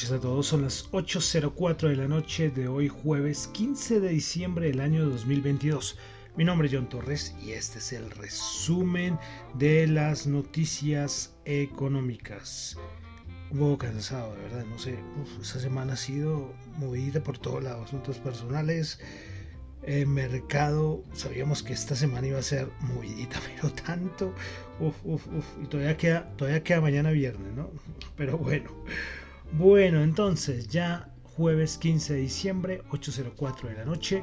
[0.00, 4.68] Noches a todos, son las 8.04 de la noche de hoy jueves 15 de diciembre
[4.68, 5.98] del año 2022.
[6.36, 9.18] Mi nombre es John Torres y este es el resumen
[9.52, 12.78] de las noticias económicas.
[13.50, 14.98] Un poco cansado, de verdad, no sé,
[15.38, 19.00] esta semana ha sido movida por todos lados, asuntos personales,
[19.82, 24.34] el mercado, sabíamos que esta semana iba a ser movidita, pero tanto,
[24.78, 27.70] uf, uf, uf, y todavía queda, todavía queda mañana viernes, ¿no?
[28.16, 28.70] Pero bueno,
[29.52, 34.22] bueno, entonces ya jueves 15 de diciembre, 8.04 de la noche,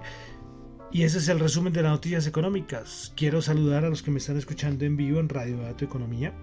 [0.92, 3.14] y ese es el resumen de las noticias económicas.
[3.16, 6.34] Quiero saludar a los que me están escuchando en vivo en Radio Dato Economía,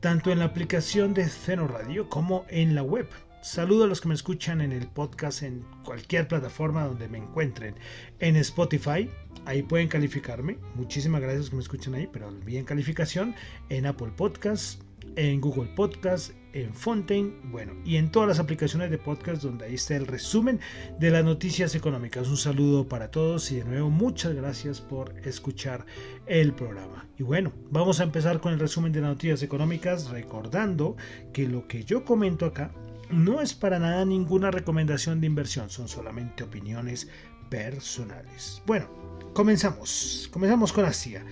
[0.00, 3.08] tanto en la aplicación de Ceno Radio como en la web
[3.44, 7.74] Saludo a los que me escuchan en el podcast en cualquier plataforma donde me encuentren.
[8.18, 9.10] En Spotify,
[9.44, 10.56] ahí pueden calificarme.
[10.74, 13.34] Muchísimas gracias que me escuchan ahí, pero bien calificación.
[13.68, 14.80] En Apple Podcast,
[15.16, 19.74] en Google Podcast, en Fontaine, bueno, y en todas las aplicaciones de podcast donde ahí
[19.74, 20.60] está el resumen
[20.98, 22.28] de las noticias económicas.
[22.28, 25.84] Un saludo para todos y de nuevo muchas gracias por escuchar
[26.26, 27.06] el programa.
[27.18, 30.96] Y bueno, vamos a empezar con el resumen de las noticias económicas recordando
[31.32, 32.72] que lo que yo comento acá
[33.10, 37.08] no es para nada ninguna recomendación de inversión, son solamente opiniones
[37.48, 38.62] personales.
[38.66, 38.88] Bueno,
[39.32, 40.28] comenzamos.
[40.32, 41.24] Comenzamos con Asia.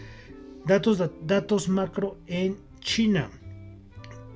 [0.64, 3.30] Datos, datos macro en China.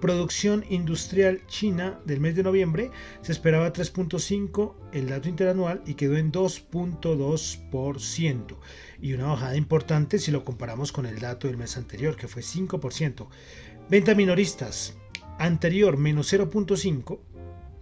[0.06, 2.92] Producción industrial china del mes de noviembre
[3.22, 8.56] se esperaba 3.5 el dato interanual y quedó en 2.2%
[9.02, 12.42] y una bajada importante si lo comparamos con el dato del mes anterior que fue
[12.42, 13.26] 5%.
[13.90, 14.96] Venta minoristas
[15.40, 17.18] anterior menos 0.5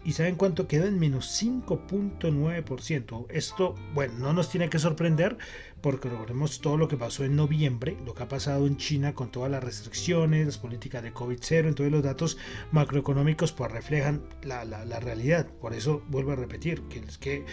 [0.05, 0.87] y ¿saben cuánto queda?
[0.87, 3.27] En menos 5.9%.
[3.31, 5.39] Esto, bueno, no nos tiene que sorprender
[5.81, 9.31] porque recordemos todo lo que pasó en noviembre, lo que ha pasado en China con
[9.31, 12.39] todas las restricciones, las políticas de COVID-0, entonces los datos
[12.73, 14.65] macroeconómicos pues reflejan la,
[15.01, 15.47] realidad.
[15.61, 17.45] Por eso vuelvo a repetir que es que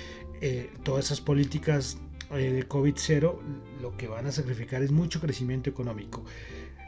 [0.41, 1.97] eh, todas esas políticas
[2.31, 3.37] eh, de COVID-0
[3.81, 6.23] lo que van a sacrificar es mucho crecimiento económico.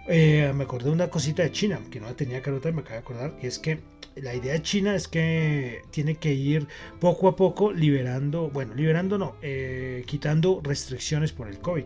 [0.07, 2.81] Eh, me acordé de una cosita de China que no la tenía que anotar, me
[2.81, 3.79] acabo de acordar, y es que
[4.15, 6.67] la idea de China es que tiene que ir
[6.99, 11.85] poco a poco liberando, bueno, liberando no, eh, quitando restricciones por el COVID.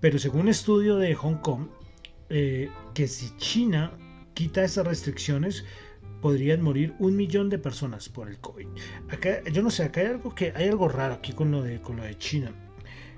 [0.00, 1.68] Pero según un estudio de Hong Kong,
[2.28, 3.92] eh, que si China
[4.34, 5.64] quita esas restricciones,
[6.20, 8.66] podrían morir un millón de personas por el COVID.
[9.10, 11.80] Acá, yo no sé, acá hay algo que hay algo raro aquí con lo de
[11.80, 12.52] con lo de China.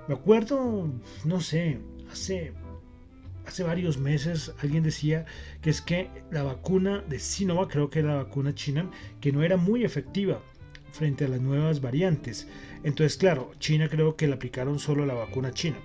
[0.08, 0.88] Me acuerdo,
[1.24, 1.78] no sé,
[2.10, 2.52] hace
[3.46, 5.24] hace varios meses alguien decía
[5.62, 8.90] que es que la vacuna de Sinovac, creo que era la vacuna china,
[9.20, 10.42] que no era muy efectiva
[10.92, 12.48] frente a las nuevas variantes.
[12.82, 15.76] Entonces, claro, China creo que le aplicaron solo la vacuna china.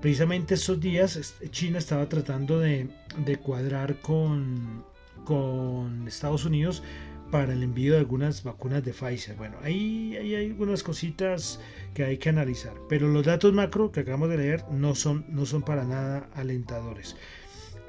[0.00, 2.88] Precisamente esos días China estaba tratando de,
[3.24, 4.84] de cuadrar con,
[5.24, 6.82] con Estados Unidos
[7.30, 9.36] para el envío de algunas vacunas de Pfizer.
[9.36, 11.60] Bueno, ahí, hay algunas cositas
[11.94, 15.46] que hay que analizar, pero los datos macro que acabamos de leer no son, no
[15.46, 17.16] son para nada alentadores.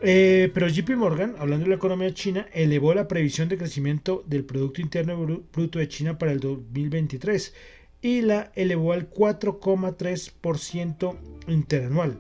[0.04, 4.46] Eh, pero JP Morgan, hablando de la economía china, elevó la previsión de crecimiento del
[4.46, 7.54] Producto Interno Bruto de China para el 2023
[8.02, 11.16] y la elevó al 4,3%
[11.48, 12.18] interanual.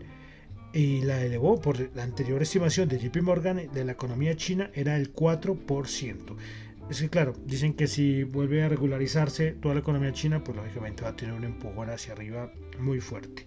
[0.73, 4.95] Y la elevó por la anterior estimación de JP Morgan de la economía china era
[4.95, 6.35] el 4%.
[6.91, 11.03] Es que claro, dicen que si vuelve a regularizarse toda la economía china, pues lógicamente
[11.03, 13.45] va a tener un empujón hacia arriba muy fuerte.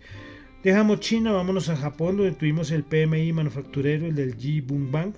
[0.63, 5.17] Dejamos China, vámonos a Japón, donde tuvimos el PMI manufacturero, el del G Bank,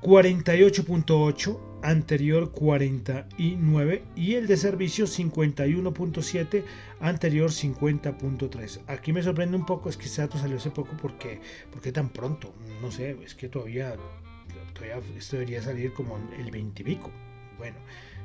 [0.00, 6.64] 48.8, anterior 49 y el de servicios 51.7,
[7.00, 8.80] anterior 50.3.
[8.86, 11.38] Aquí me sorprende un poco, es que este dato salió hace poco porque,
[11.70, 13.94] porque tan pronto, no sé, es que todavía
[15.16, 17.10] esto debería salir como el 20 y pico.
[17.58, 17.76] Bueno,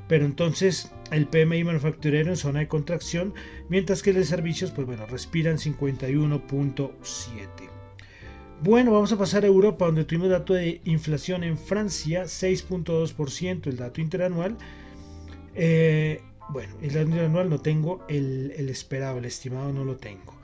[0.08, 3.34] pero entonces el PMI manufacturero en zona de contracción,
[3.68, 6.90] mientras que el de servicios, pues bueno, respiran 51.7.
[8.62, 13.76] Bueno, vamos a pasar a Europa, donde tuvimos dato de inflación en Francia, 6.2%, el
[13.76, 14.56] dato interanual.
[15.54, 20.34] Eh, bueno, el anual no tengo, el, el esperado, el estimado no lo tengo.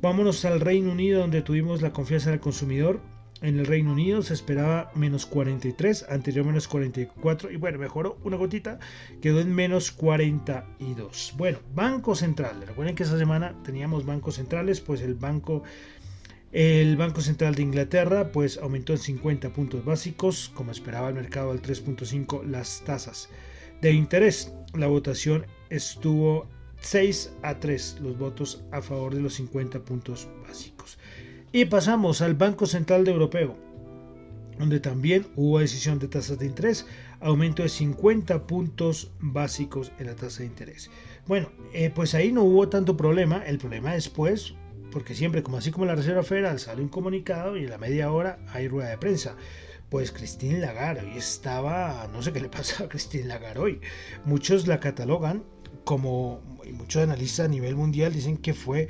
[0.00, 3.00] Vámonos al Reino Unido donde tuvimos la confianza del consumidor.
[3.42, 8.36] En el Reino Unido se esperaba menos 43, anterior menos 44 y bueno, mejoró una
[8.36, 8.78] gotita,
[9.20, 11.34] quedó en menos 42.
[11.36, 15.62] Bueno, Banco Central, recuerden que esa semana teníamos bancos centrales, pues el banco
[16.52, 21.50] el Banco Central de Inglaterra pues aumentó en 50 puntos básicos, como esperaba el mercado
[21.50, 23.28] al 3.5 las tasas
[23.82, 24.54] de interés.
[24.72, 26.48] La votación estuvo
[26.80, 30.98] 6 a 3 los votos a favor de los 50 puntos básicos.
[31.56, 33.56] Y pasamos al Banco Central Europeo,
[34.58, 36.84] donde también hubo decisión de tasas de interés,
[37.18, 40.90] aumento de 50 puntos básicos en la tasa de interés.
[41.26, 44.52] Bueno, eh, pues ahí no hubo tanto problema, el problema después,
[44.92, 48.12] porque siempre, como así como la Reserva Federal sale un comunicado y en la media
[48.12, 49.34] hora hay rueda de prensa.
[49.88, 53.80] Pues Christine Lagarde hoy estaba, no sé qué le pasa a Christine Lagarde hoy.
[54.26, 55.42] Muchos la catalogan
[55.84, 58.88] como, y muchos analistas a nivel mundial dicen que fue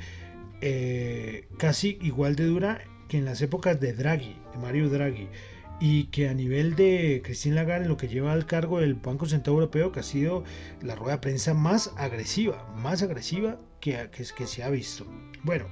[0.61, 5.27] eh, casi igual de dura que en las épocas de Draghi, de Mario Draghi,
[5.79, 9.55] y que a nivel de Christine Lagarde, lo que lleva al cargo del Banco Central
[9.55, 10.43] Europeo, que ha sido
[10.81, 14.09] la rueda de prensa más agresiva, más agresiva que
[14.47, 15.05] se ha visto.
[15.43, 15.67] Bueno,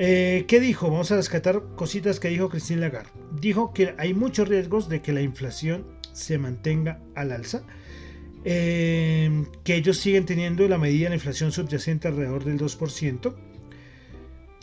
[0.00, 0.88] eh, ¿qué dijo?
[0.88, 3.10] Vamos a rescatar cositas que dijo Christine Lagarde.
[3.40, 7.64] Dijo que hay muchos riesgos de que la inflación se mantenga al alza.
[8.44, 13.34] Eh, que ellos siguen teniendo la medida de la inflación subyacente alrededor del 2%.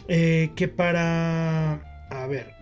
[0.08, 2.08] Eh, que para...
[2.10, 2.54] A ver,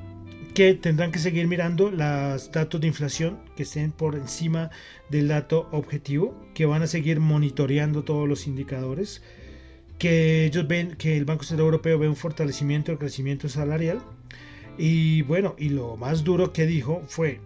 [0.54, 4.69] que tendrán que seguir mirando los datos de inflación que estén por encima
[5.10, 9.22] del dato objetivo, que van a seguir monitoreando todos los indicadores
[10.04, 14.01] que ellos ven que el Banco Central Europeo ve un fortalecimiento del crecimiento salarial.
[14.78, 17.39] Y bueno, y lo más duro que dijo fue,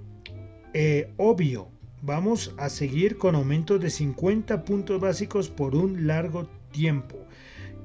[0.74, 1.68] eh, obvio,
[2.02, 7.27] vamos a seguir con aumentos de 50 puntos básicos por un largo tiempo,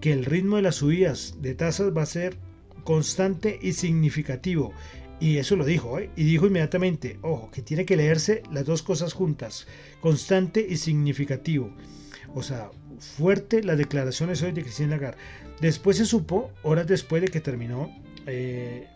[0.02, 2.36] que el ritmo de las subidas de tasas va a ser
[2.82, 4.72] constante y significativo.
[5.20, 6.10] Y eso lo dijo, ¿eh?
[6.16, 9.68] y dijo inmediatamente, ojo, que tiene que leerse las dos cosas juntas,
[10.00, 11.70] constante y significativo.
[12.34, 15.18] O sea, fuerte las declaraciones hoy de Cristina Lagarde.
[15.60, 17.88] Después se supo, horas después de que terminó,
[18.26, 18.88] eh,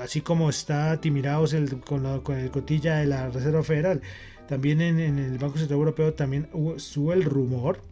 [0.00, 2.06] así como está Timirados con,
[2.38, 4.00] el cotilla de la Reserva Federal,
[4.48, 7.82] también en, el Banco Central Europeo también hubo, el rumor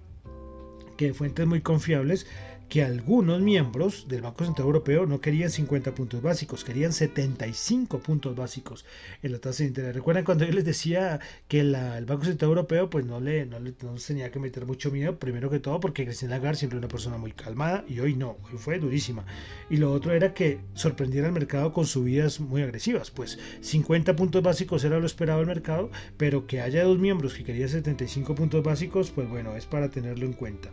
[0.99, 2.27] que fuentes muy confiables
[2.69, 8.37] que algunos miembros del Banco Central Europeo no querían 50 puntos básicos, querían 75 puntos
[8.37, 8.85] básicos
[9.23, 9.95] en la tasa de interés.
[9.95, 11.19] ¿Recuerdan cuando yo les decía
[11.49, 13.59] que el Banco Central Europeo pues no le, no
[14.07, 15.19] tenía que meter mucho miedo?
[15.19, 18.59] Primero que todo porque Christine Lagarde siempre una persona muy calmada y hoy no, hoy
[18.59, 19.25] fue durísima.
[19.71, 23.11] Y lo otro era que sorprendiera al mercado con subidas muy agresivas.
[23.11, 27.45] Pues 50 puntos básicos era lo esperado del mercado, pero que haya dos miembros que
[27.45, 30.71] querían 75 puntos básicos, pues bueno, es para tenerlo en cuenta.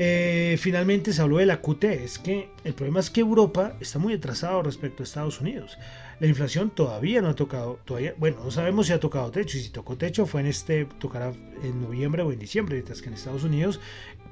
[0.00, 1.82] Eh, finalmente se habló de la QT.
[1.82, 5.76] Es que el problema es que Europa está muy atrasado respecto a Estados Unidos.
[6.20, 9.58] La inflación todavía no ha tocado, todavía, bueno, no sabemos si ha tocado techo.
[9.58, 11.32] Y si tocó techo fue en este, tocará
[11.64, 13.80] en noviembre o en diciembre, mientras que en Estados Unidos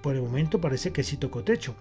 [0.03, 1.75] por el momento parece que sí tocó techo.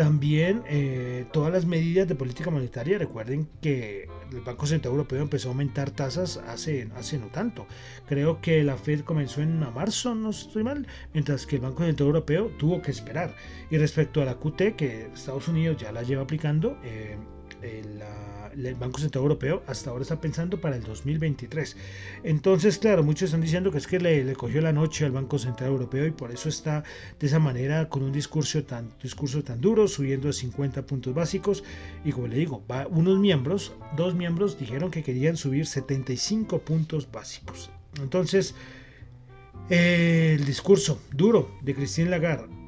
[0.00, 5.48] También eh, todas las medidas de política monetaria, recuerden que el Banco Central Europeo empezó
[5.48, 7.66] a aumentar tasas hace, hace no tanto.
[8.08, 12.06] Creo que la Fed comenzó en marzo, no estoy mal, mientras que el Banco Central
[12.06, 13.36] Europeo tuvo que esperar.
[13.70, 17.18] Y respecto a la QT, que Estados Unidos ya la lleva aplicando, eh,
[17.62, 21.76] el Banco Central Europeo hasta ahora está pensando para el 2023.
[22.24, 25.70] Entonces, claro, muchos están diciendo que es que le, cogió la noche al Banco Central
[25.70, 26.84] Europeo y por eso está
[27.18, 31.64] de esa manera con un discurso tan, discurso tan duro, subiendo a 50 puntos básicos.
[32.04, 37.10] Y como le digo, va, unos miembros, dos miembros dijeron que querían subir 75 puntos
[37.10, 37.70] básicos.
[38.00, 38.54] Entonces,
[39.68, 42.59] eh, el discurso duro de Christine Lagarde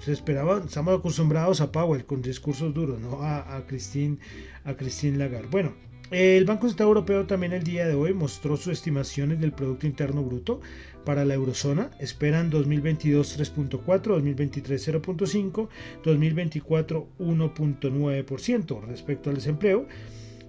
[0.00, 4.18] se esperaba, estamos acostumbrados a Powell con discursos duros, no a, a Christine,
[4.64, 5.48] a Christine Lagarde.
[5.50, 5.72] Bueno,
[6.10, 10.24] el Banco Central Europeo también el día de hoy mostró sus estimaciones del Producto Interno
[10.24, 10.60] Bruto
[11.04, 11.92] para la eurozona.
[12.00, 15.68] Esperan 2022 3.4, 2023 0.5,
[16.02, 19.86] 2024 1.9% respecto al desempleo.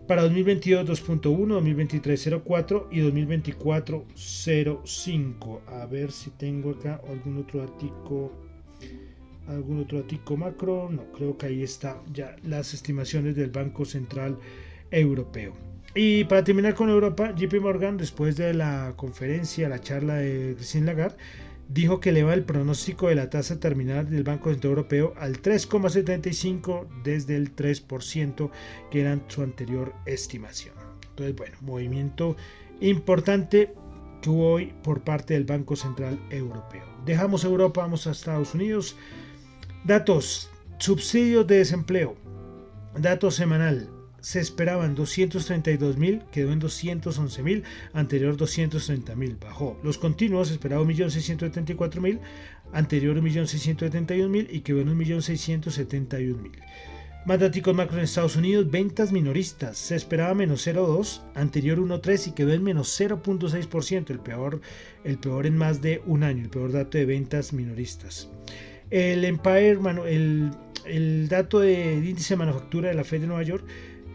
[0.08, 5.60] Para 2022 2.1, 2023 0.4 y 2024 0.5.
[5.68, 8.51] A ver si tengo acá algún otro artículo
[9.48, 14.38] algún otro atico macro, no, creo que ahí está ya las estimaciones del Banco Central
[14.92, 15.54] Europeo.
[15.94, 20.86] Y para terminar con Europa, JP Morgan, después de la conferencia, la charla de Christine
[20.86, 21.18] Lagarde,
[21.68, 26.88] dijo que eleva el pronóstico de la tasa terminal del Banco Central Europeo al 3,75
[27.04, 28.52] desde el 3%
[28.90, 30.76] que era su anterior estimación.
[31.10, 32.36] Entonces, bueno, movimiento
[32.80, 33.74] importante
[34.22, 36.86] que hubo hoy por parte del Banco Central Europeo.
[37.06, 38.96] Dejamos Europa, vamos a Estados Unidos.
[39.84, 42.16] Datos, subsidios de desempleo.
[42.98, 43.90] Dato semanal,
[44.22, 47.64] se esperaban 232 mil, quedó en 211 mil,
[47.94, 49.80] anterior 230 mil, bajó.
[49.84, 52.20] Los continuos esperaba 1.674.000,
[52.72, 56.52] anterior 1.671.000 y quedó en 1.671.000.
[57.24, 59.78] Más datos macro en Estados Unidos, ventas minoristas.
[59.78, 64.60] Se esperaba menos 0,2, anterior 1,3 y quedó en menos 0,6%, el peor,
[65.04, 68.28] el peor en más de un año, el peor dato de ventas minoristas.
[68.90, 73.66] El Empire, el, dato de índice de manufactura de la Fed de Nueva York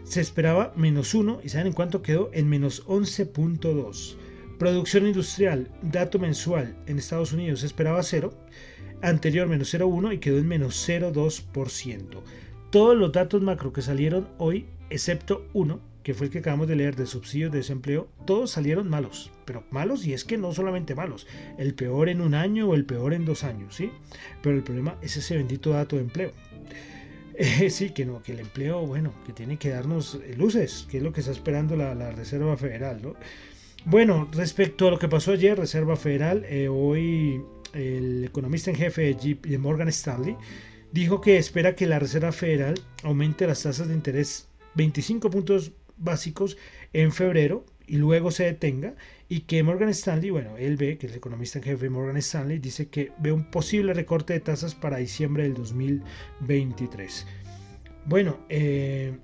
[0.03, 2.29] se esperaba menos 1 y ¿saben en cuánto quedó?
[2.33, 4.17] En menos 11.2.
[4.59, 8.33] Producción industrial, dato mensual en Estados Unidos se esperaba 0,
[9.01, 12.21] anterior menos 0.1 y quedó en menos 0.2%.
[12.69, 16.75] Todos los datos macro que salieron hoy, excepto uno, que fue el que acabamos de
[16.75, 20.95] leer de subsidios de desempleo, todos salieron malos, pero malos y es que no solamente
[20.95, 23.91] malos, el peor en un año o el peor en dos años, ¿sí?
[24.41, 26.31] Pero el problema es ese bendito dato de empleo.
[27.39, 31.03] Eh, sí, que no, que el empleo, bueno, que tiene que darnos luces, que es
[31.03, 33.13] lo que está esperando la, Reserva Federal, ¿no?
[33.85, 37.39] Bueno, respecto a lo que pasó ayer, Reserva Federal, eh, hoy
[37.73, 40.35] el economista en jefe de Morgan Stanley
[40.91, 46.57] dijo que espera que la Reserva Federal aumente las tasas de interés 25 puntos básicos
[46.93, 48.95] en febrero y luego se detenga
[49.29, 52.59] y que Morgan Stanley, bueno, él ve, que el economista en jefe de Morgan Stanley,
[52.59, 57.25] dice que ve un posible recorte de tasas para diciembre del 2023.
[58.05, 59.17] Bueno, eh,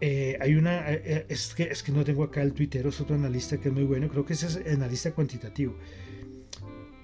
[0.00, 3.14] eh, hay una, eh, es, que, es que no tengo acá el Twitter, es otro
[3.14, 5.76] analista que es muy bueno, creo que ese es analista cuantitativo,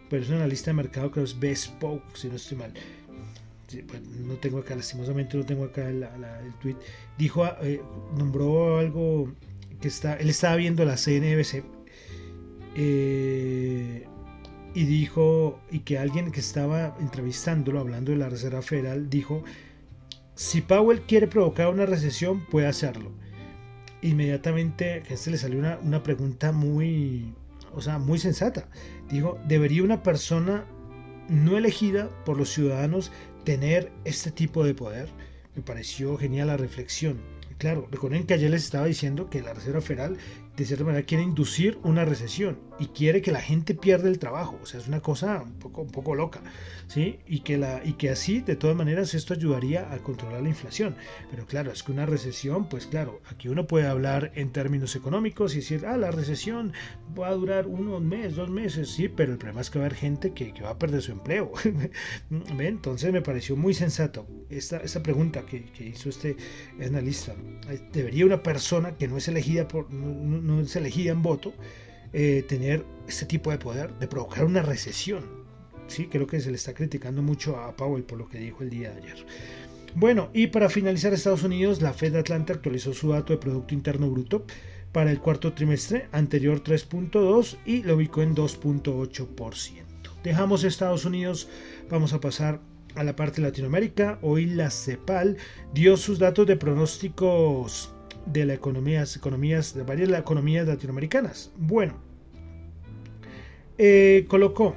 [0.09, 2.73] pero es un analista de mercado, creo que es Bespoke, si no estoy mal.
[3.89, 6.07] Pues, no tengo acá, lastimosamente no tengo acá el
[6.61, 6.77] tweet.
[7.19, 7.45] Dijo,
[8.17, 9.33] nombró algo
[9.81, 11.65] que está, él estaba viendo la CNBC
[12.77, 14.07] eh,
[14.75, 19.43] y dijo, y que alguien que estaba entrevistándolo, hablando de la Reserva Federal, dijo,
[20.35, 23.11] si Powell quiere provocar una recesión, puede hacerlo.
[24.03, 27.35] Inmediatamente a este le salió una, una pregunta muy,
[27.75, 28.69] o sea, muy sensata.
[29.11, 30.65] Dijo, ¿debería una persona
[31.29, 33.13] no elegida por los ciudadanos
[33.45, 35.09] tener este tipo de poder?
[35.55, 37.21] Me pareció genial la reflexión.
[37.59, 40.19] Claro, recuerden que ayer les estaba diciendo que la Reserva Federal
[40.57, 44.59] de cierta manera quiere inducir una recesión y quiere que la gente pierda el trabajo.
[44.63, 46.41] O sea, es una cosa un poco, un poco loca.
[46.89, 47.19] ¿sí?
[47.27, 50.97] Y, que la, y que así, de todas maneras, esto ayudaría a controlar la inflación.
[51.31, 55.55] Pero claro, es que una recesión, pues claro, aquí uno puede hablar en términos económicos
[55.55, 56.73] y decir, ah, la recesión
[57.19, 59.87] va a durar unos meses, dos meses, sí, pero el problema es que va a
[59.87, 61.53] haber gente que, que va a perder su empleo.
[62.59, 66.37] Entonces me pareció muy sensato esta, esta pregunta que, que, hizo este
[66.85, 67.35] analista.
[67.93, 69.93] ¿Debería una persona que no es elegida por...
[69.93, 71.53] No, no se elegía en voto,
[72.13, 75.25] eh, tener este tipo de poder de provocar una recesión.
[75.89, 78.71] Sí, creo que se le está criticando mucho a Powell por lo que dijo el
[78.71, 79.27] día de ayer.
[79.95, 83.75] Bueno, y para finalizar Estados Unidos, la Fed de Atlanta actualizó su dato de Producto
[83.75, 84.45] Interno Bruto
[84.93, 89.87] para el cuarto trimestre, anterior 3.2 y lo ubicó en 2.8%.
[90.23, 91.49] Dejamos Estados Unidos,
[91.89, 92.61] vamos a pasar
[92.95, 94.19] a la parte de Latinoamérica.
[94.23, 95.37] Hoy la CEPAL
[95.73, 97.96] dio sus datos de pronósticos
[98.27, 98.59] de las
[99.17, 101.51] economías, de varias economías latinoamericanas.
[101.57, 101.95] Bueno,
[103.79, 104.77] eh, colocó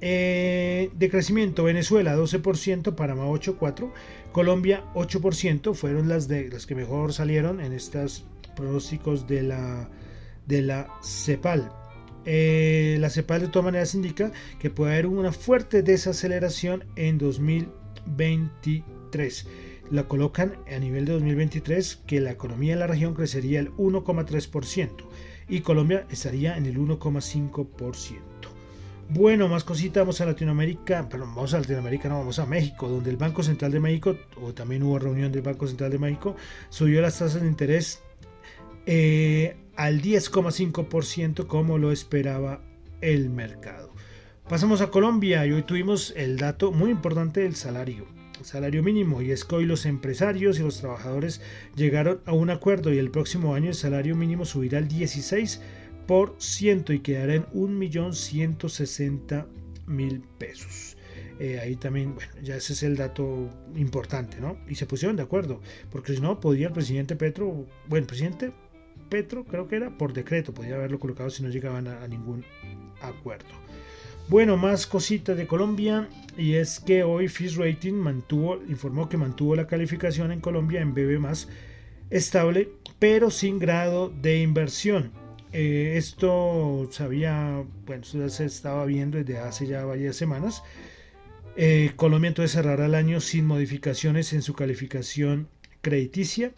[0.00, 3.90] eh, de crecimiento Venezuela 12%, Panamá 8,4%,
[4.32, 8.24] Colombia 8%, fueron las, de, las que mejor salieron en estos
[8.56, 9.90] pronósticos de la,
[10.46, 11.70] de la CEPAL.
[12.24, 19.46] Eh, la CEPAL de todas maneras indica que puede haber una fuerte desaceleración en 2023
[19.90, 24.90] la colocan a nivel de 2023 que la economía de la región crecería el 1,3%
[25.48, 28.18] y Colombia estaría en el 1,5%.
[29.10, 33.08] Bueno, más cositas, vamos a Latinoamérica, pero vamos a Latinoamérica, no, vamos a México, donde
[33.08, 36.36] el Banco Central de México, o también hubo reunión del Banco Central de México,
[36.68, 38.02] subió las tasas de interés
[38.84, 42.60] eh, al 10,5% como lo esperaba
[43.00, 43.94] el mercado.
[44.46, 49.30] Pasamos a Colombia y hoy tuvimos el dato muy importante del salario salario mínimo y
[49.30, 51.40] es que hoy los empresarios y los trabajadores
[51.76, 56.98] llegaron a un acuerdo y el próximo año el salario mínimo subirá al 16% y
[57.00, 60.96] quedará en 1.160.000 pesos.
[61.40, 64.56] Eh, ahí también, bueno, ya ese es el dato importante, ¿no?
[64.68, 68.50] Y se pusieron de acuerdo, porque si no, podía el presidente Petro, bueno, el presidente
[69.08, 72.44] Petro creo que era por decreto, podía haberlo colocado si no llegaban a ningún
[73.00, 73.67] acuerdo.
[74.28, 76.06] Bueno, más cositas de Colombia
[76.36, 80.92] y es que hoy Fitch Rating mantuvo, informó que mantuvo la calificación en Colombia en
[80.92, 81.48] BB más
[82.10, 82.68] estable,
[82.98, 85.12] pero sin grado de inversión.
[85.52, 90.62] eh, esto sabía, bueno, se estaba viendo desde hace ya varias semanas.
[91.56, 95.48] Eh, Colombia entonces cerrará el año sin modificaciones en su calificación
[95.80, 96.52] crediticia.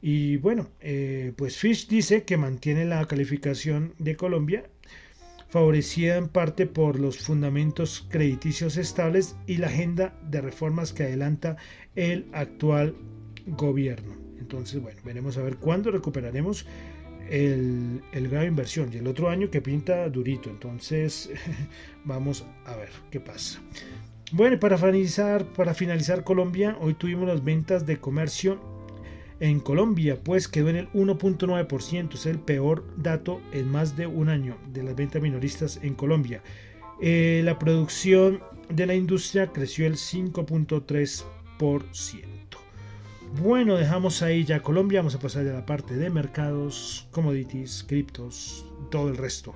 [0.00, 4.64] Y bueno, eh, pues Fish dice que mantiene la calificación de Colombia
[5.48, 11.56] favorecida en parte por los fundamentos crediticios estables y la agenda de reformas que adelanta
[11.96, 12.94] el actual
[13.46, 14.14] gobierno.
[14.38, 16.66] Entonces, bueno, veremos a ver cuándo recuperaremos
[17.30, 20.50] el, el grado de inversión y el otro año que pinta durito.
[20.50, 21.30] Entonces,
[22.04, 23.60] vamos a ver qué pasa.
[24.32, 28.77] Bueno, para finalizar, para finalizar Colombia, hoy tuvimos las ventas de comercio
[29.40, 34.28] en Colombia, pues quedó en el 1.9%, es el peor dato en más de un
[34.28, 36.42] año de las ventas minoristas en Colombia.
[37.00, 41.24] Eh, la producción de la industria creció el 5.3%.
[43.40, 48.64] Bueno, dejamos ahí ya Colombia, vamos a pasar a la parte de mercados, commodities, criptos,
[48.90, 49.54] todo el resto.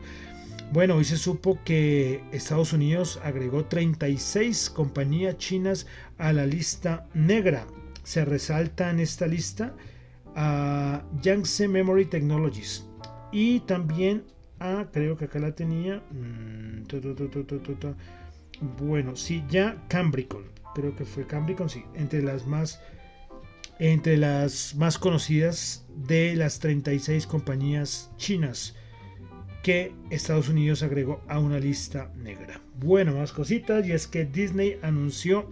[0.73, 5.87] Bueno, hoy se supo que Estados Unidos agregó 36 compañías chinas
[6.19, 7.67] a la lista negra
[8.03, 9.75] se resalta en esta lista
[10.35, 12.87] a Yangtze Memory Technologies.
[13.33, 14.25] Y también
[14.59, 16.85] a, creo que acá la tenía, mm,
[18.79, 20.45] bueno, sí, ya Cambricon,
[20.75, 22.81] creo que fue Cambricon, sí, entre las más
[23.79, 28.77] entre las más conocidas de las 36 compañías chinas
[29.63, 32.61] que Estados Unidos agregó a una lista negra.
[32.75, 35.51] Bueno, más cositas y es que Disney anunció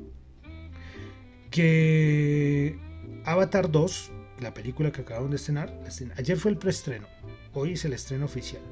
[1.51, 2.79] que
[3.25, 5.73] Avatar 2, la película que acabaron de estrenar,
[6.17, 7.07] ayer fue el preestreno,
[7.53, 8.63] hoy es el estreno oficial,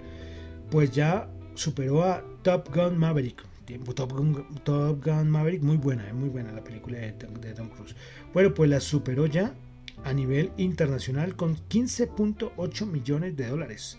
[0.70, 3.44] pues ya superó a Top Gun Maverick.
[3.94, 4.12] Top
[5.04, 7.94] Gun, Maverick, muy buena, eh, muy buena la película de, de Tom Cruise.
[8.32, 9.54] Bueno, pues la superó ya
[10.04, 13.98] a nivel internacional con 15.8 millones de dólares.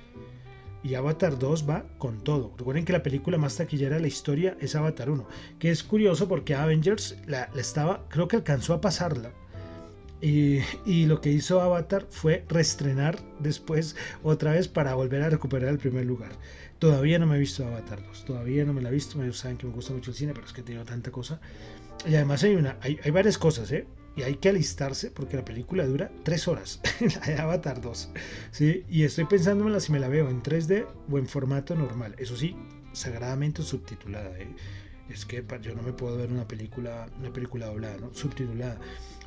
[0.84, 2.54] Y Avatar 2 va con todo.
[2.58, 5.28] Recuerden que la película más taquillera de la historia es Avatar 1.
[5.60, 9.32] Que es curioso porque Avengers la, estaba, creo que alcanzó a pasarla.
[10.22, 15.70] Y, y, lo que hizo Avatar fue reestrenar después otra vez para volver a recuperar
[15.70, 16.32] el primer lugar.
[16.78, 19.22] Todavía no me he visto Avatar 2, todavía no me la he visto.
[19.22, 21.40] Ellos saben que me gusta mucho el cine, pero es que he tenido tanta cosa.
[22.06, 23.86] Y además hay, una, hay, hay varias cosas, ¿eh?
[24.16, 28.10] Y hay que alistarse porque la película dura 3 horas, la de Avatar 2.
[28.52, 28.84] ¿sí?
[28.90, 32.16] Y estoy pensándomela si me la veo en 3D o en formato normal.
[32.18, 32.56] Eso sí,
[32.92, 34.38] sagradamente subtitulada.
[34.40, 34.48] ¿eh?
[35.10, 38.14] Es que yo no me puedo ver una película, una película doblada, ¿no?
[38.14, 38.80] subtitulada.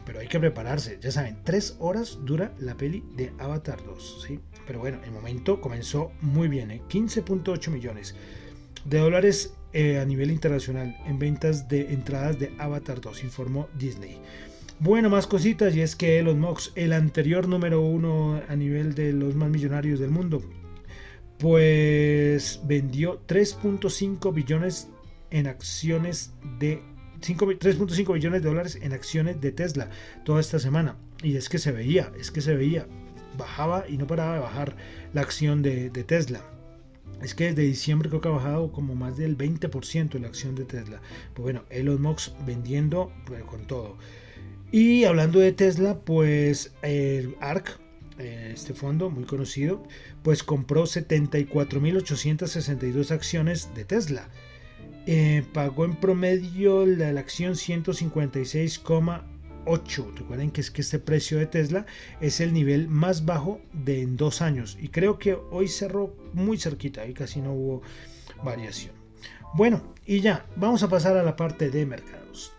[0.05, 0.99] Pero hay que prepararse.
[1.01, 4.25] Ya saben, 3 horas dura la peli de Avatar 2.
[4.27, 4.41] ¿sí?
[4.67, 6.71] Pero bueno, el momento comenzó muy bien.
[6.71, 6.83] ¿eh?
[6.89, 8.15] 15.8 millones
[8.85, 14.21] de dólares eh, a nivel internacional en ventas de entradas de Avatar 2, informó Disney.
[14.85, 19.13] Bueno, más cositas, y es que Elon Musk, el anterior número uno a nivel de
[19.13, 20.43] los más millonarios del mundo,
[21.39, 24.89] pues vendió 3.5 billones
[25.31, 26.83] en acciones de
[27.21, 29.89] 3.5 billones de dólares en acciones de Tesla
[30.25, 30.97] toda esta semana.
[31.23, 32.89] Y es que se veía, es que se veía,
[33.39, 34.77] bajaba y no paraba de bajar
[35.13, 36.41] la acción de, Tesla.
[37.23, 40.65] Es que desde diciembre creo que ha bajado como más del 20% la acción de
[40.65, 41.01] Tesla.
[41.35, 43.13] Pues bueno, Elon Musk vendiendo
[43.47, 43.97] con todo.
[44.73, 47.79] Y hablando de Tesla, pues el ARC,
[48.19, 49.83] eh, este fondo muy conocido,
[50.23, 54.31] pues compró 74.862 acciones de Tesla.
[55.07, 60.15] Eh, pagó en promedio la, la acción 156,8.
[60.17, 61.85] Recuerden que es que este precio de Tesla
[62.23, 64.79] es el nivel más bajo de en dos años.
[64.81, 67.83] Y creo que hoy cerró muy cerquita y casi no hubo
[68.43, 68.95] variación.
[69.53, 72.55] Bueno, y ya, vamos a pasar a la parte de mercados.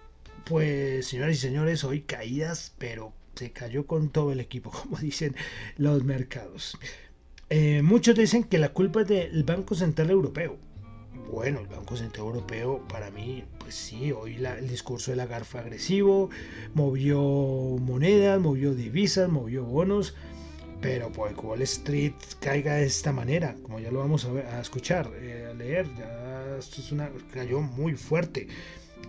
[0.46, 5.36] Pues, señoras y señores, hoy caídas, pero se cayó con todo el equipo, como dicen
[5.78, 6.78] los mercados.
[7.50, 10.58] Eh, muchos dicen que la culpa es del Banco Central Europeo.
[11.32, 15.62] Bueno, el Banco Central Europeo, para mí, pues sí, hoy el discurso de Lagarde fue
[15.62, 16.30] agresivo,
[16.74, 20.14] movió monedas, movió divisas, movió bonos,
[20.82, 25.48] pero pues Wall Street caiga de esta manera, como ya lo vamos a, escuchar, eh,
[25.50, 28.48] a leer, ya esto es una, cayó muy fuerte.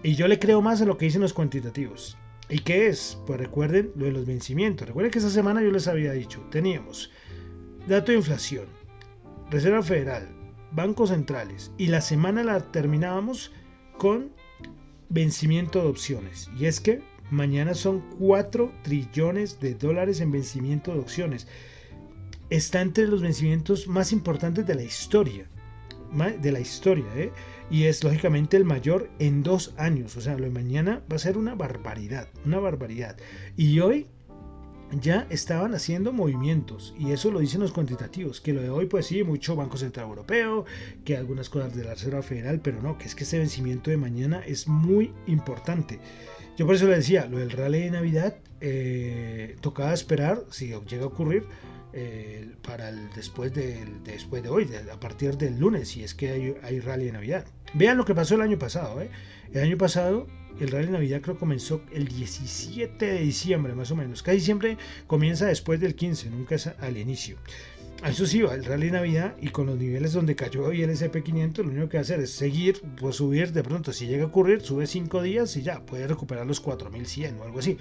[0.05, 2.19] Y yo le creo más a lo que dicen los cuantitativos.
[2.51, 3.19] ¿Y qué es?
[3.27, 4.87] Pues recuerden lo de los vencimientos.
[4.87, 7.11] Recuerden que esa semana yo les había dicho, teníamos
[7.89, 8.67] dato de inflación,
[9.51, 10.29] Reserva Federal,
[10.73, 13.51] bancos centrales y la semana la terminábamos
[13.97, 14.31] con
[15.09, 16.51] vencimiento de opciones.
[16.59, 21.49] Y es que mañana son 4 trillones de dólares en vencimiento de opciones.
[22.51, 25.49] Está entre los vencimientos más importantes de la historia.
[26.15, 27.33] De la historia, ¿eh?
[27.71, 30.17] y es lógicamente el mayor en dos años.
[30.17, 33.17] O sea, lo de mañana va a ser una barbaridad, una barbaridad.
[33.57, 34.07] Y hoy
[35.01, 39.07] ya estaban haciendo movimientos y eso lo dicen los cuantitativos, que lo de hoy pues
[39.07, 40.67] sí, mucho Banco Central Europeo,
[41.05, 43.97] que algunas cosas de la Reserva Federal, pero no, que es que ese vencimiento de
[43.97, 45.99] mañana es muy importante.
[46.57, 51.03] Yo por eso le decía, lo del rally de Navidad eh, tocaba esperar, si llega
[51.03, 51.45] a ocurrir,
[51.95, 53.53] eh, para el después,
[54.05, 57.47] después de hoy, a partir del lunes, si es que hay, hay, rally de Navidad.
[57.75, 59.01] Vean lo que pasó el año pasado.
[59.01, 59.09] ¿eh?
[59.53, 60.27] El año pasado
[60.61, 64.23] el rally de Navidad creo comenzó el 17 de diciembre más o menos.
[64.23, 64.77] Casi siempre
[65.07, 67.39] comienza después del 15, nunca es al inicio.
[68.07, 70.91] Eso sí, va el rally de Navidad y con los niveles donde cayó hoy el
[70.91, 73.93] SP500, lo único que hacer es seguir, pues subir de pronto.
[73.93, 77.59] Si llega a ocurrir, sube 5 días y ya puede recuperar los 4100 o algo
[77.61, 77.79] así.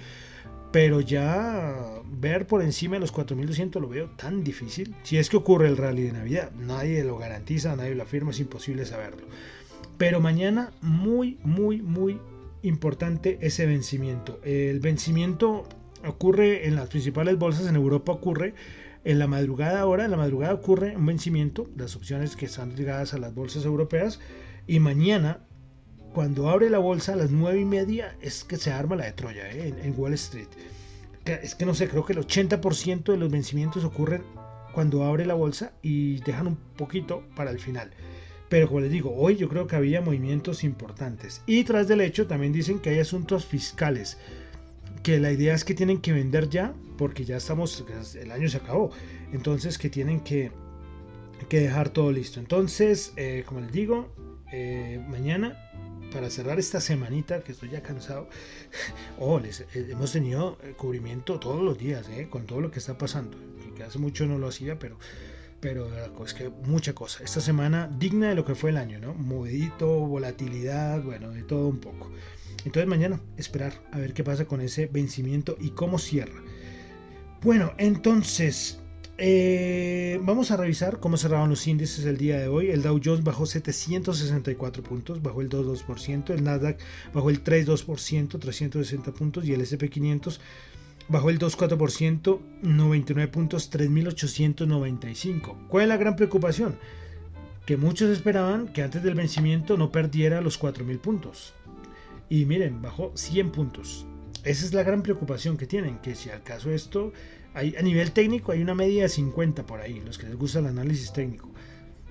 [0.74, 4.96] Pero ya ver por encima de los 4200 lo veo tan difícil.
[5.04, 8.40] Si es que ocurre el rally de Navidad, nadie lo garantiza, nadie lo afirma, es
[8.40, 9.24] imposible saberlo.
[9.98, 12.18] Pero mañana muy, muy, muy
[12.62, 14.40] importante ese vencimiento.
[14.42, 15.68] El vencimiento
[16.04, 18.54] ocurre en las principales bolsas en Europa, ocurre
[19.04, 23.14] en la madrugada ahora, en la madrugada ocurre un vencimiento, las opciones que están ligadas
[23.14, 24.18] a las bolsas europeas,
[24.66, 25.38] y mañana,
[26.14, 29.12] cuando abre la bolsa a las nueve y media, es que se arma la de
[29.12, 29.74] Troya ¿eh?
[29.82, 30.46] en, Wall Street.
[31.24, 34.22] Es que no sé, creo que el 80% de los vencimientos ocurren
[34.72, 37.90] cuando abre la bolsa y dejan un poquito para el final.
[38.48, 41.42] Pero como les digo, hoy yo creo que había movimientos importantes.
[41.46, 44.18] Y tras del hecho también dicen que hay asuntos fiscales.
[45.02, 48.58] Que la idea es que tienen que vender ya, porque ya estamos, el año se
[48.58, 48.92] acabó.
[49.32, 50.52] Entonces que tienen que,
[51.48, 52.38] que dejar todo listo.
[52.38, 54.14] Entonces, eh, como les digo,
[54.52, 55.58] eh, mañana
[56.14, 58.28] para cerrar esta semanita que estoy ya cansado,
[59.18, 63.36] oh, les, eh, hemos tenido cubrimiento todos los días, con todo lo que está pasando.
[63.76, 64.96] Que hace mucho no lo hacía, pero
[65.58, 65.88] pero
[66.24, 67.24] es que mucha cosa.
[67.24, 69.14] Esta semana digna de lo que fue el año, ¿no?
[69.14, 72.10] Movedito, volatilidad, bueno, de todo un poco.
[72.66, 76.40] Entonces mañana esperar a ver qué pasa con ese vencimiento y cómo cierra.
[77.42, 78.78] Bueno, entonces
[79.16, 82.70] eh, vamos a revisar cómo cerraron los índices el día de hoy.
[82.70, 86.30] El Dow Jones bajó 764 puntos, bajó el 2,2%.
[86.30, 86.78] El Nasdaq
[87.12, 89.44] bajó el 3,2%, 360 puntos.
[89.44, 90.40] Y el SP500
[91.08, 95.68] bajó el 2,4%, 99 puntos, 3.895.
[95.68, 96.76] ¿Cuál es la gran preocupación?
[97.66, 101.54] Que muchos esperaban que antes del vencimiento no perdiera los 4.000 puntos.
[102.28, 104.06] Y miren, bajó 100 puntos.
[104.42, 107.12] Esa es la gran preocupación que tienen, que si al caso esto,
[107.54, 110.58] hay, a nivel técnico hay una media de 50 por ahí, los que les gusta
[110.58, 111.50] el análisis técnico.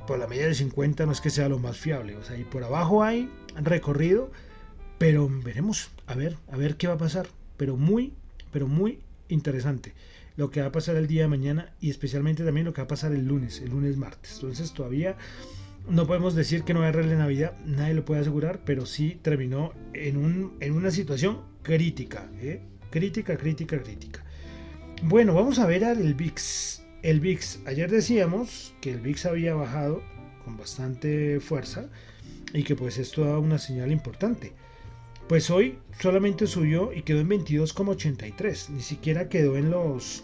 [0.08, 2.44] Por la media de 50 no es que sea lo más fiable, o sea, y
[2.44, 4.32] por abajo hay recorrido,
[4.98, 7.28] pero veremos, a ver, a ver qué va a pasar.
[7.58, 8.14] Pero muy,
[8.52, 9.94] pero muy interesante
[10.36, 12.86] lo que va a pasar el día de mañana y especialmente también lo que va
[12.86, 14.36] a pasar el lunes, el lunes martes.
[14.36, 15.16] Entonces todavía
[15.88, 18.86] no podemos decir que no va a haber de Navidad, nadie lo puede asegurar, pero
[18.86, 22.62] sí terminó en, un, en una situación crítica, ¿eh?
[22.90, 24.24] crítica, crítica, crítica.
[25.06, 26.82] Bueno, vamos a ver al VIX.
[27.02, 30.02] El VIX, ayer decíamos que el VIX había bajado
[30.46, 31.90] con bastante fuerza
[32.54, 34.54] y que pues esto da una señal importante.
[35.28, 38.70] Pues hoy solamente subió y quedó en 22,83.
[38.70, 40.24] Ni siquiera quedó en los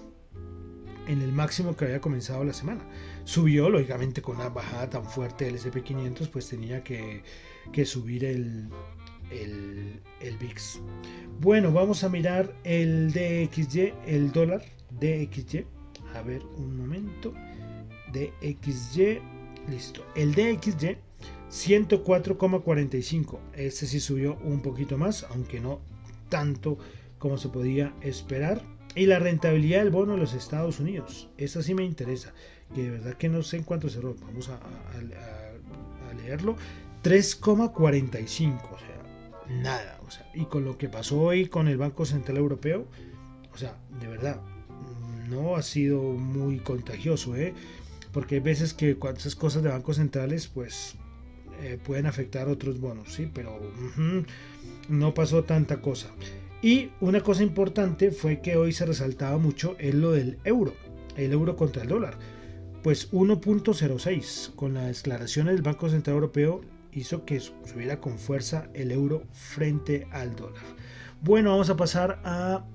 [1.07, 2.81] en el máximo que había comenzado la semana.
[3.25, 7.23] Subió, lógicamente, con una bajada tan fuerte del SP500, pues tenía que,
[7.83, 8.69] subir el,
[9.31, 10.81] el, el, VIX.
[11.39, 14.63] Bueno, vamos a mirar el DXY, el dólar
[14.99, 15.65] DXY.
[16.15, 17.33] A ver, un momento.
[18.11, 19.19] DXY,
[19.69, 20.05] listo.
[20.15, 20.97] El DXY
[21.49, 23.39] 104,45.
[23.53, 25.79] Este sí subió un poquito más, aunque no
[26.29, 26.77] tanto
[27.17, 28.61] como se podía esperar.
[28.95, 31.29] Y la rentabilidad del bono de los Estados Unidos.
[31.37, 32.33] Esta sí me interesa.
[32.73, 34.15] Que de verdad que no sé en cuánto cerró.
[34.21, 34.59] Vamos a,
[36.23, 36.55] leerlo.
[37.03, 37.75] 3,45.
[38.71, 38.98] O sea,
[39.49, 39.99] nada.
[40.07, 42.87] O sea, y con lo que pasó hoy con el Banco Central Europeo.
[43.53, 44.41] O sea, de verdad.
[45.29, 47.53] No ha sido muy contagioso, ¿eh?
[48.11, 50.95] Porque hay veces que esas cosas de bancos centrales, pues
[51.61, 53.29] eh, pueden afectar otros bonos, ¿sí?
[53.31, 53.59] Pero
[54.87, 56.09] no pasó tanta cosa.
[56.61, 60.73] Y una cosa importante fue que hoy se resaltaba mucho en lo del euro,
[61.15, 62.17] el euro contra el dólar.
[62.81, 68.91] Pues 1.06 con las declaraciones del Banco Central Europeo hizo que subiera con fuerza el
[68.91, 70.63] euro frente al dólar.
[71.21, 72.65] Bueno, vamos a pasar a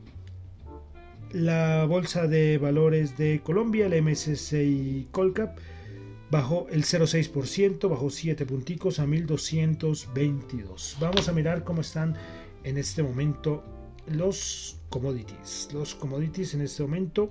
[1.30, 5.58] la bolsa de valores de Colombia, el MSCI Colcap
[6.30, 10.96] bajó el 0,6%, bajó 7 punticos a 1222.
[11.00, 12.16] Vamos a mirar cómo están
[12.64, 13.62] en este momento
[14.06, 15.68] los commodities.
[15.72, 17.30] Los commodities en este momento.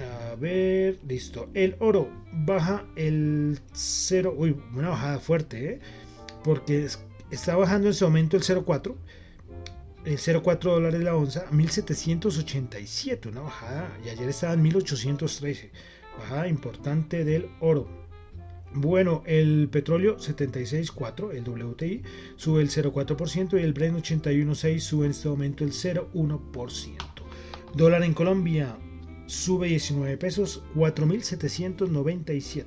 [0.00, 1.48] A ver, listo.
[1.54, 4.34] El oro baja el 0.
[4.36, 5.80] Uy, una bajada fuerte, ¿eh?
[6.42, 6.88] Porque
[7.30, 8.94] está bajando en este momento el 0,4.
[10.04, 15.70] 0,4 dólares la onza, 1787, una bajada, y ayer estaba en 1813,
[16.18, 17.88] bajada importante del oro.
[18.74, 22.02] Bueno, el petróleo 76.4, el WTI,
[22.36, 26.96] sube el 0,4% y el Brent 81.6 sube en este momento el 0,1%.
[27.74, 28.76] Dólar en Colombia
[29.26, 32.66] sube 19 pesos, 4.797.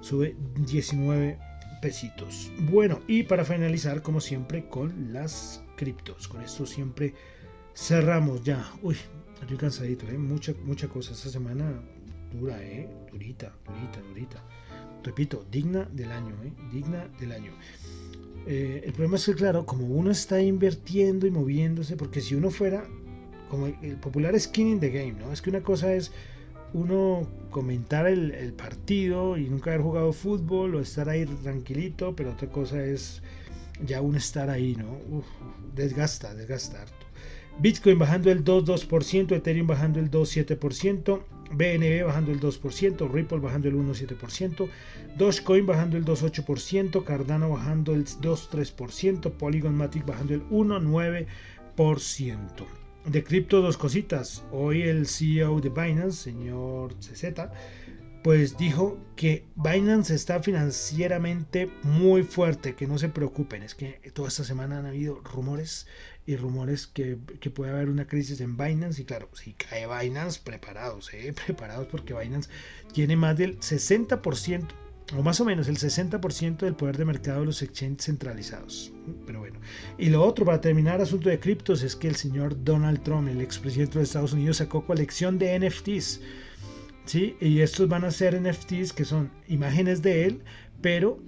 [0.00, 1.38] Sube 19
[1.80, 2.50] pesitos.
[2.70, 6.28] Bueno, y para finalizar, como siempre, con las criptos.
[6.28, 7.14] Con esto siempre
[7.74, 8.72] cerramos ya.
[8.82, 8.96] Uy,
[9.40, 10.18] estoy cansadito, ¿eh?
[10.18, 11.12] Mucha, mucha cosa.
[11.12, 11.80] Esta semana
[12.32, 12.88] dura, ¿eh?
[13.10, 14.44] Durita, durita, durita.
[15.02, 16.52] Repito, digna del año, ¿eh?
[16.72, 17.52] Digna del año.
[18.46, 22.50] Eh, el problema es que, claro, como uno está invirtiendo y moviéndose, porque si uno
[22.50, 22.88] fuera,
[23.56, 25.32] como el popular skin in the game, ¿no?
[25.32, 26.12] Es que una cosa es
[26.74, 32.48] uno comentar el, partido y nunca haber jugado fútbol o estar ahí tranquilito, pero otra
[32.48, 33.22] cosa es
[33.84, 34.98] ya uno estar ahí, ¿no?
[35.74, 37.06] desgasta, desgasta harto.
[37.58, 43.76] Bitcoin bajando el 2,2%, Ethereum bajando el 2,7%, BNB bajando el 2%, Ripple bajando el
[43.76, 44.68] 1,7%,
[45.16, 52.85] Dogecoin bajando el 2,8%, Cardano bajando el 2,3%, Polygon Matic bajando el 1,9%.
[53.06, 54.42] De cripto, dos cositas.
[54.50, 57.34] Hoy el CEO de Binance, señor CZ,
[58.24, 63.62] pues dijo que Binance está financieramente muy fuerte, que no se preocupen.
[63.62, 65.86] Es que toda esta semana han habido rumores
[66.26, 67.16] y rumores que,
[67.54, 69.02] puede haber una crisis en Binance.
[69.02, 71.32] Y claro, si cae Binance, preparados, ¿eh?
[71.46, 72.50] preparados porque Binance
[72.92, 74.66] tiene más del 60%
[75.14, 78.92] o más o menos el 60% del poder de mercado de los exchanges centralizados.
[79.24, 79.58] Pero bueno.
[79.98, 83.40] Y lo otro, para terminar, asunto de criptos, es que el señor Donald Trump, el
[83.40, 86.20] expresidente de Estados Unidos, sacó colección de NFTs.
[87.04, 87.36] ¿sí?
[87.40, 90.42] Y estos van a ser NFTs que son imágenes de él,
[90.80, 91.18] pero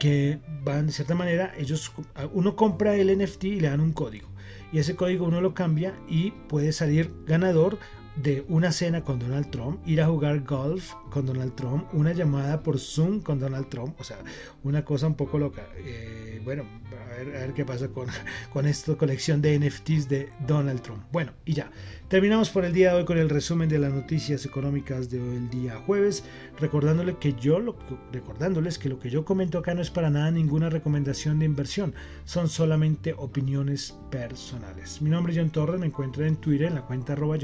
[0.00, 1.92] que van de cierta manera, ellos,
[2.32, 4.28] uno compra el NFT y le dan un código.
[4.72, 7.78] Y ese código uno lo cambia y puede salir ganador
[8.16, 12.62] de una cena con Donald Trump, ir a jugar golf con Donald Trump, una llamada
[12.62, 14.18] por Zoom con Donald Trump, o sea,
[14.62, 15.66] una cosa un poco loca.
[15.76, 18.08] Eh, bueno, a ver, qué pasa con,
[18.52, 21.02] con esta colección de NFTs de Donald Trump.
[21.10, 21.70] Bueno, y ya,
[22.08, 25.76] terminamos por el día de hoy con el resumen de las noticias económicas del día
[25.86, 26.24] jueves,
[26.58, 27.76] recordándole que yo, lo,
[28.12, 31.94] recordándoles que lo que yo comento acá no es para nada ninguna recomendación de inversión,
[32.24, 35.00] son solamente opiniones personales.
[35.00, 37.38] Mi nombre es John Torres, me encuentro en Twitter en la cuenta arroba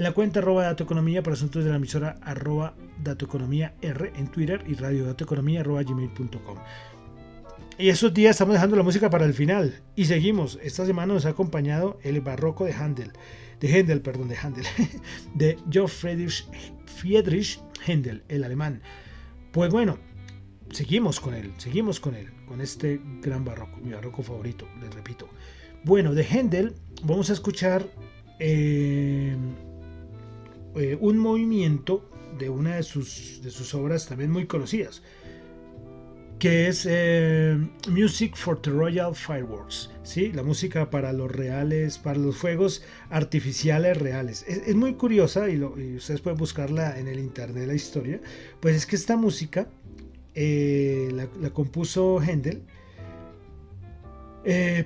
[0.00, 2.72] en la cuenta arroba Dato Economía para asuntos de la emisora arroba
[3.04, 6.56] Dato Economía R en Twitter y radio Dato arroba gmail.com.
[7.76, 10.58] Y esos días estamos dejando la música para el final y seguimos.
[10.62, 13.12] Esta semana nos ha acompañado el barroco de Handel,
[13.60, 14.64] de Händel, perdón, de Handel,
[15.34, 16.46] de Joe Friedrich,
[16.86, 18.80] Friedrich el alemán.
[19.52, 19.98] Pues bueno,
[20.70, 25.28] seguimos con él, seguimos con él, con este gran barroco, mi barroco favorito, les repito.
[25.84, 27.86] Bueno, de Händel vamos a escuchar
[28.38, 29.36] eh,
[30.76, 35.02] eh, un movimiento de una de sus, de sus obras también muy conocidas,
[36.38, 40.32] que es eh, Music for the Royal Fireworks, ¿sí?
[40.32, 44.44] la música para los reales, para los fuegos artificiales reales.
[44.48, 48.20] Es, muy curiosa y, ustedes pueden buscarla en el internet, la historia,
[48.60, 49.68] pues es que esta música
[50.34, 52.62] eh, la, compuso Händel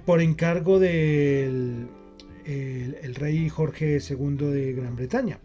[0.05, 1.87] por encargo del
[2.47, 5.39] el, rey Jorge II de Gran Bretaña.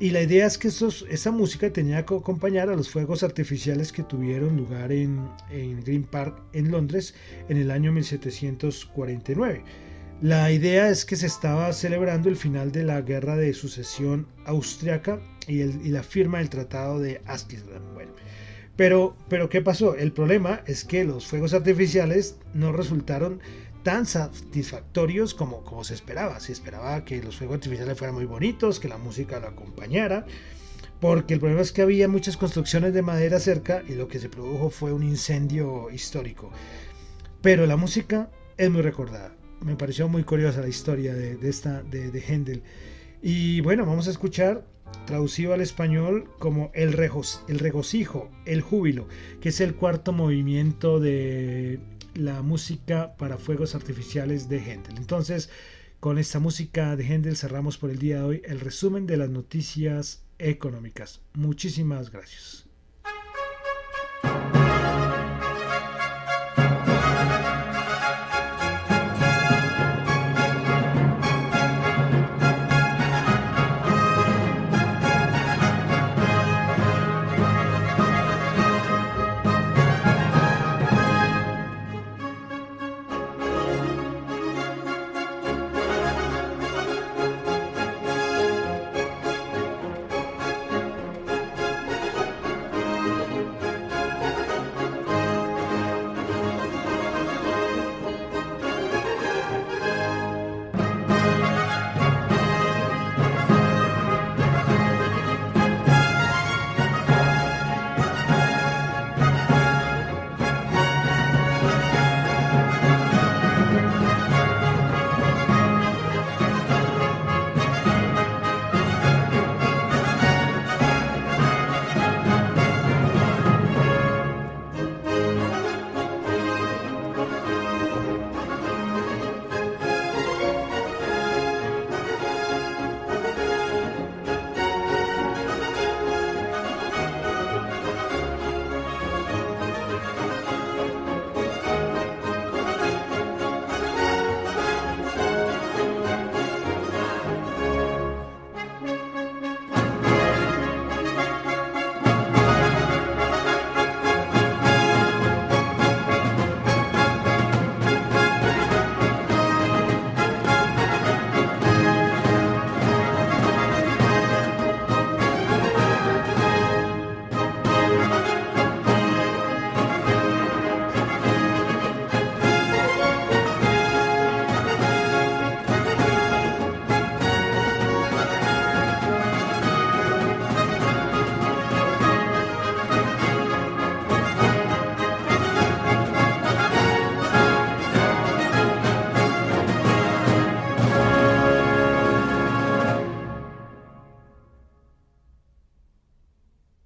[0.00, 4.02] Y la idea es que esa música tenía que acompañar a los fuegos artificiales que
[4.02, 5.28] tuvieron lugar en,
[5.84, 7.14] Green Park, en Londres,
[7.48, 9.62] en el año 1749.
[10.20, 15.20] La idea es que se estaba celebrando el final de la guerra de sucesión austriaca
[15.46, 17.20] y, la firma del Tratado de
[18.76, 19.94] pero, pero ¿qué pasó?
[19.94, 23.40] El problema es que los fuegos artificiales no resultaron
[23.84, 26.40] tan satisfactorios como, como se esperaba.
[26.40, 30.26] Se esperaba que los fuegos artificiales fueran muy bonitos, que la música lo acompañara,
[31.00, 34.28] porque el problema es que había muchas construcciones de madera cerca y lo que se
[34.28, 36.50] produjo fue un incendio histórico.
[37.42, 39.36] Pero la música es muy recordada.
[39.60, 42.62] Me pareció muy curiosa la historia de, esta de, de Händel.
[43.22, 44.64] Y bueno, vamos a escuchar
[45.06, 46.98] traducido al español como el,
[47.48, 49.06] el regocijo, el júbilo,
[49.40, 51.80] que es el cuarto movimiento de
[52.14, 54.96] la música para fuegos artificiales de Händel.
[54.96, 55.50] Entonces,
[56.00, 59.30] con esta música de Händel cerramos por el día de hoy el resumen de las
[59.30, 61.20] noticias económicas.
[61.34, 62.63] Muchísimas gracias.